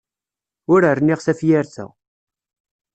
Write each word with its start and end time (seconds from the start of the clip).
Ur 0.73 0.81
rniɣ 0.97 1.19
tafyirt-a. 1.21 1.85